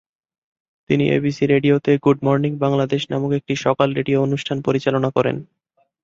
তিনি 0.89 1.05
এবিসি 1.09 1.43
রেডিওতে 1.47 1.91
"good 2.03 2.17
morning 2.23 2.51
Bangladesh" 2.57 3.01
নামক 3.11 3.31
একটি 3.39 3.53
সকাল 3.65 3.89
রেডিও 3.97 4.17
অনুষ্ঠান 4.21 4.57
পরিচালনা 4.67 5.09
করেন। 5.11 5.37